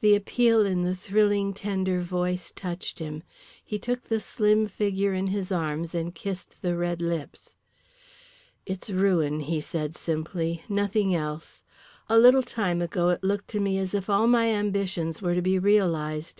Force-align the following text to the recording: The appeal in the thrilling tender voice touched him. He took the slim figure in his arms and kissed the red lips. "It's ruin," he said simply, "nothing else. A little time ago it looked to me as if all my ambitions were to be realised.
The 0.00 0.14
appeal 0.14 0.64
in 0.64 0.84
the 0.84 0.94
thrilling 0.94 1.52
tender 1.54 2.00
voice 2.02 2.52
touched 2.54 3.00
him. 3.00 3.24
He 3.64 3.80
took 3.80 4.04
the 4.04 4.20
slim 4.20 4.68
figure 4.68 5.12
in 5.12 5.26
his 5.26 5.50
arms 5.50 5.92
and 5.92 6.14
kissed 6.14 6.62
the 6.62 6.76
red 6.76 7.02
lips. 7.02 7.56
"It's 8.64 8.90
ruin," 8.90 9.40
he 9.40 9.60
said 9.60 9.96
simply, 9.96 10.62
"nothing 10.68 11.16
else. 11.16 11.64
A 12.08 12.16
little 12.16 12.44
time 12.44 12.80
ago 12.80 13.08
it 13.08 13.24
looked 13.24 13.48
to 13.48 13.58
me 13.58 13.76
as 13.80 13.92
if 13.92 14.08
all 14.08 14.28
my 14.28 14.50
ambitions 14.50 15.20
were 15.20 15.34
to 15.34 15.42
be 15.42 15.58
realised. 15.58 16.38